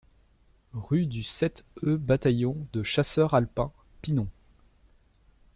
Rue 0.73 1.05
du 1.05 1.21
sept 1.21 1.63
e 1.83 1.95
Bataillon 1.95 2.57
de 2.73 2.81
Chasseurs 2.81 3.35
Alpins, 3.35 3.71
Pinon 4.01 4.27